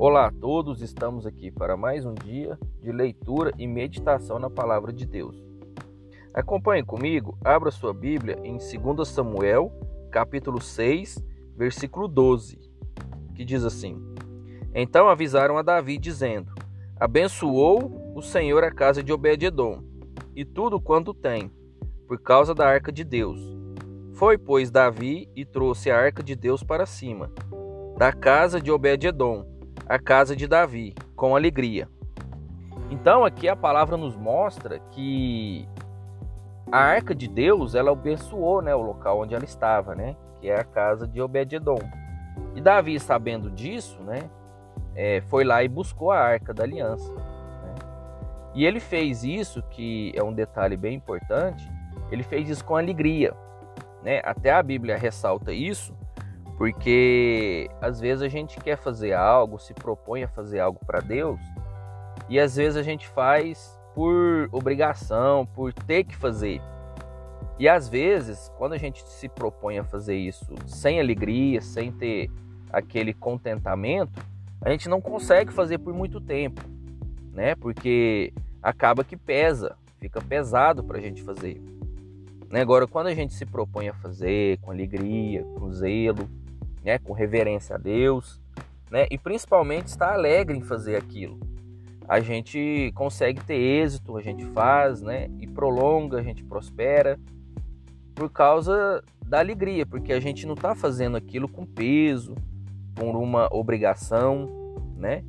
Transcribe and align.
Olá 0.00 0.28
a 0.28 0.30
todos, 0.30 0.80
estamos 0.80 1.26
aqui 1.26 1.50
para 1.50 1.76
mais 1.76 2.04
um 2.04 2.14
dia 2.14 2.56
de 2.80 2.92
leitura 2.92 3.52
e 3.58 3.66
meditação 3.66 4.38
na 4.38 4.48
palavra 4.48 4.92
de 4.92 5.04
Deus. 5.04 5.44
Acompanhe 6.32 6.84
comigo, 6.84 7.36
abra 7.44 7.72
sua 7.72 7.92
Bíblia 7.92 8.38
em 8.44 8.58
2 8.58 9.08
Samuel, 9.08 9.72
capítulo 10.08 10.60
6, 10.60 11.18
versículo 11.56 12.06
12, 12.06 12.60
que 13.34 13.44
diz 13.44 13.64
assim: 13.64 14.00
Então 14.72 15.08
avisaram 15.08 15.58
a 15.58 15.62
Davi, 15.62 15.98
dizendo: 15.98 16.52
Abençoou 17.00 18.14
o 18.14 18.22
Senhor 18.22 18.62
a 18.62 18.70
casa 18.70 19.02
de 19.02 19.12
Obed-edom 19.12 19.82
e 20.36 20.44
tudo 20.44 20.80
quanto 20.80 21.12
tem, 21.12 21.50
por 22.06 22.22
causa 22.22 22.54
da 22.54 22.68
arca 22.68 22.92
de 22.92 23.02
Deus. 23.02 23.40
Foi, 24.14 24.38
pois, 24.38 24.70
Davi 24.70 25.28
e 25.34 25.44
trouxe 25.44 25.90
a 25.90 25.98
arca 25.98 26.22
de 26.22 26.36
Deus 26.36 26.62
para 26.62 26.86
cima, 26.86 27.32
da 27.98 28.12
casa 28.12 28.60
de 28.60 28.70
Obed-edom 28.70 29.57
a 29.88 29.98
casa 29.98 30.36
de 30.36 30.46
Davi 30.46 30.94
com 31.16 31.34
alegria. 31.34 31.88
Então 32.90 33.24
aqui 33.24 33.48
a 33.48 33.56
palavra 33.56 33.96
nos 33.96 34.16
mostra 34.16 34.78
que 34.90 35.66
a 36.70 36.78
arca 36.78 37.14
de 37.14 37.26
Deus 37.26 37.74
ela 37.74 37.92
abençoou 37.92 38.60
né, 38.60 38.74
o 38.74 38.82
local 38.82 39.20
onde 39.20 39.34
ela 39.34 39.44
estava, 39.44 39.94
né, 39.94 40.14
que 40.40 40.50
é 40.50 40.60
a 40.60 40.64
casa 40.64 41.06
de 41.06 41.20
Obed-edom. 41.20 41.78
E 42.54 42.60
Davi, 42.60 43.00
sabendo 43.00 43.50
disso, 43.50 43.98
né, 44.02 44.28
é, 44.94 45.22
foi 45.22 45.44
lá 45.44 45.62
e 45.62 45.68
buscou 45.68 46.10
a 46.10 46.18
arca 46.18 46.52
da 46.52 46.64
aliança. 46.64 47.10
Né? 47.12 47.74
E 48.54 48.66
ele 48.66 48.80
fez 48.80 49.24
isso, 49.24 49.62
que 49.70 50.12
é 50.14 50.22
um 50.22 50.32
detalhe 50.32 50.76
bem 50.76 50.96
importante, 50.96 51.70
ele 52.10 52.22
fez 52.22 52.48
isso 52.50 52.64
com 52.64 52.76
alegria. 52.76 53.34
Né? 54.02 54.20
Até 54.22 54.50
a 54.50 54.62
Bíblia 54.62 54.96
ressalta 54.98 55.52
isso, 55.52 55.94
porque 56.58 57.70
às 57.80 58.00
vezes 58.00 58.20
a 58.20 58.28
gente 58.28 58.58
quer 58.58 58.76
fazer 58.76 59.12
algo, 59.12 59.60
se 59.60 59.72
propõe 59.72 60.24
a 60.24 60.28
fazer 60.28 60.58
algo 60.58 60.80
para 60.84 60.98
Deus, 60.98 61.40
e 62.28 62.38
às 62.38 62.56
vezes 62.56 62.76
a 62.76 62.82
gente 62.82 63.06
faz 63.06 63.78
por 63.94 64.48
obrigação, 64.50 65.46
por 65.46 65.72
ter 65.72 66.02
que 66.02 66.16
fazer. 66.16 66.60
E 67.60 67.68
às 67.68 67.88
vezes, 67.88 68.52
quando 68.58 68.72
a 68.72 68.76
gente 68.76 69.02
se 69.08 69.28
propõe 69.28 69.78
a 69.78 69.84
fazer 69.84 70.16
isso 70.16 70.46
sem 70.66 70.98
alegria, 70.98 71.60
sem 71.60 71.92
ter 71.92 72.28
aquele 72.72 73.14
contentamento, 73.14 74.20
a 74.60 74.70
gente 74.70 74.88
não 74.88 75.00
consegue 75.00 75.52
fazer 75.52 75.78
por 75.78 75.94
muito 75.94 76.20
tempo, 76.20 76.60
né? 77.32 77.54
Porque 77.54 78.32
acaba 78.60 79.04
que 79.04 79.16
pesa, 79.16 79.76
fica 80.00 80.20
pesado 80.20 80.82
para 80.82 80.98
a 80.98 81.00
gente 81.00 81.22
fazer. 81.22 81.62
Né? 82.50 82.60
Agora, 82.60 82.86
quando 82.86 83.06
a 83.06 83.14
gente 83.14 83.34
se 83.34 83.46
propõe 83.46 83.88
a 83.88 83.94
fazer 83.94 84.58
com 84.58 84.70
alegria, 84.70 85.44
com 85.58 85.72
zelo, 85.72 86.28
né, 86.88 86.98
com 86.98 87.12
reverência 87.12 87.76
a 87.76 87.78
Deus, 87.78 88.40
né, 88.90 89.06
e 89.10 89.18
principalmente 89.18 89.88
estar 89.88 90.14
alegre 90.14 90.56
em 90.56 90.62
fazer 90.62 90.96
aquilo. 90.96 91.38
A 92.08 92.18
gente 92.18 92.90
consegue 92.94 93.44
ter 93.44 93.58
êxito, 93.58 94.16
a 94.16 94.22
gente 94.22 94.42
faz, 94.46 95.02
né, 95.02 95.28
e 95.38 95.46
prolonga, 95.46 96.18
a 96.18 96.22
gente 96.22 96.42
prospera 96.42 97.20
por 98.14 98.30
causa 98.30 99.04
da 99.22 99.38
alegria, 99.38 99.84
porque 99.84 100.14
a 100.14 100.18
gente 100.18 100.46
não 100.46 100.54
está 100.54 100.74
fazendo 100.74 101.18
aquilo 101.18 101.46
com 101.46 101.66
peso, 101.66 102.34
por 102.94 103.14
uma 103.14 103.54
obrigação, 103.54 104.48
né? 104.96 105.22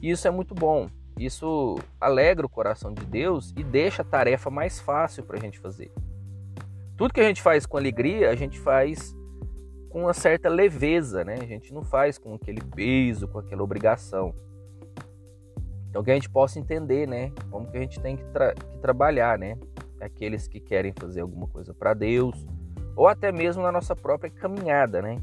E 0.00 0.10
isso 0.10 0.26
é 0.26 0.30
muito 0.30 0.54
bom. 0.54 0.88
Isso 1.18 1.76
alegra 2.00 2.46
o 2.46 2.48
coração 2.48 2.94
de 2.94 3.04
Deus 3.04 3.52
e 3.56 3.62
deixa 3.62 4.00
a 4.00 4.04
tarefa 4.04 4.50
mais 4.50 4.80
fácil 4.80 5.22
para 5.22 5.36
a 5.36 5.40
gente 5.40 5.58
fazer. 5.58 5.92
Tudo 6.96 7.12
que 7.12 7.20
a 7.20 7.24
gente 7.24 7.42
faz 7.42 7.66
com 7.66 7.76
alegria, 7.76 8.30
a 8.30 8.34
gente 8.34 8.58
faz 8.58 9.14
com 9.88 10.02
uma 10.02 10.14
certa 10.14 10.48
leveza, 10.48 11.24
né? 11.24 11.34
A 11.40 11.46
gente 11.46 11.72
não 11.72 11.82
faz 11.82 12.18
com 12.18 12.34
aquele 12.34 12.60
peso, 12.60 13.26
com 13.28 13.38
aquela 13.38 13.62
obrigação. 13.62 14.34
Então 15.88 16.02
que 16.02 16.10
a 16.10 16.14
gente 16.14 16.28
possa 16.28 16.58
entender, 16.58 17.08
né? 17.08 17.32
Como 17.50 17.70
que 17.70 17.76
a 17.76 17.80
gente 17.80 18.00
tem 18.00 18.16
que, 18.16 18.24
tra 18.26 18.54
que 18.54 18.78
trabalhar, 18.78 19.38
né? 19.38 19.58
Aqueles 20.00 20.46
que 20.46 20.60
querem 20.60 20.92
fazer 20.92 21.22
alguma 21.22 21.48
coisa 21.48 21.74
para 21.74 21.94
Deus, 21.94 22.46
ou 22.94 23.08
até 23.08 23.32
mesmo 23.32 23.62
na 23.62 23.72
nossa 23.72 23.96
própria 23.96 24.30
caminhada, 24.30 25.00
né? 25.00 25.20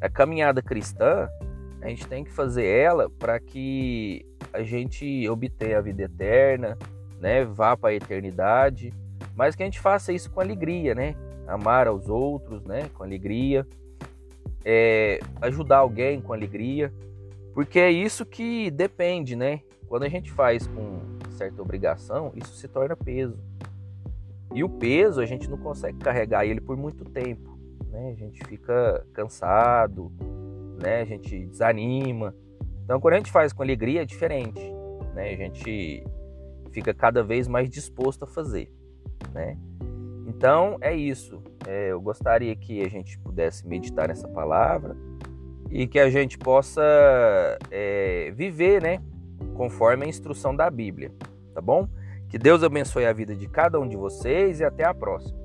A 0.00 0.08
caminhada 0.08 0.60
cristã, 0.62 1.28
a 1.80 1.88
gente 1.88 2.06
tem 2.06 2.22
que 2.22 2.30
fazer 2.30 2.66
ela 2.66 3.08
para 3.08 3.40
que 3.40 4.24
a 4.52 4.62
gente 4.62 5.28
obtenha 5.28 5.78
a 5.78 5.80
vida 5.80 6.02
eterna, 6.02 6.78
né? 7.18 7.44
Vá 7.44 7.76
para 7.76 7.90
a 7.90 7.94
eternidade, 7.94 8.92
mas 9.36 9.54
que 9.54 9.62
a 9.62 9.66
gente 9.66 9.80
faça 9.80 10.12
isso 10.12 10.30
com 10.30 10.40
alegria, 10.40 10.94
né? 10.94 11.16
amar 11.46 11.86
aos 11.86 12.08
outros, 12.08 12.64
né, 12.64 12.88
com 12.94 13.02
alegria, 13.02 13.66
é, 14.64 15.20
ajudar 15.40 15.78
alguém 15.78 16.20
com 16.20 16.32
alegria, 16.32 16.92
porque 17.54 17.78
é 17.78 17.90
isso 17.90 18.24
que 18.24 18.70
depende, 18.70 19.36
né? 19.36 19.60
Quando 19.86 20.04
a 20.04 20.08
gente 20.08 20.30
faz 20.32 20.66
com 20.66 21.00
certa 21.32 21.60
obrigação, 21.60 22.32
isso 22.34 22.54
se 22.54 22.66
torna 22.66 22.96
peso. 22.96 23.38
E 24.54 24.64
o 24.64 24.68
peso 24.68 25.20
a 25.20 25.26
gente 25.26 25.50
não 25.50 25.58
consegue 25.58 25.98
carregar 25.98 26.46
ele 26.46 26.60
por 26.60 26.76
muito 26.76 27.04
tempo, 27.04 27.58
né? 27.90 28.10
A 28.10 28.14
gente 28.14 28.42
fica 28.46 29.04
cansado, 29.12 30.10
né? 30.80 31.02
A 31.02 31.04
gente 31.04 31.44
desanima. 31.46 32.34
Então, 32.84 32.98
quando 33.00 33.14
a 33.14 33.16
gente 33.18 33.30
faz 33.30 33.52
com 33.52 33.62
alegria 33.62 34.02
é 34.02 34.04
diferente, 34.06 34.62
né? 35.14 35.30
A 35.30 35.36
gente 35.36 36.02
fica 36.70 36.94
cada 36.94 37.22
vez 37.22 37.46
mais 37.46 37.68
disposto 37.68 38.22
a 38.22 38.26
fazer, 38.26 38.72
né? 39.32 39.56
Então 40.26 40.78
é 40.80 40.94
isso. 40.94 41.42
É, 41.66 41.88
eu 41.88 42.00
gostaria 42.00 42.54
que 42.54 42.82
a 42.82 42.88
gente 42.88 43.18
pudesse 43.18 43.66
meditar 43.66 44.08
nessa 44.08 44.28
palavra 44.28 44.96
e 45.70 45.86
que 45.86 45.98
a 45.98 46.10
gente 46.10 46.38
possa 46.38 46.82
é, 47.70 48.30
viver, 48.34 48.82
né, 48.82 49.00
conforme 49.54 50.04
a 50.04 50.08
instrução 50.08 50.54
da 50.54 50.68
Bíblia, 50.70 51.10
tá 51.54 51.60
bom? 51.60 51.88
Que 52.28 52.38
Deus 52.38 52.62
abençoe 52.62 53.06
a 53.06 53.12
vida 53.12 53.34
de 53.34 53.46
cada 53.46 53.78
um 53.78 53.88
de 53.88 53.96
vocês 53.96 54.60
e 54.60 54.64
até 54.64 54.84
a 54.84 54.94
próxima. 54.94 55.41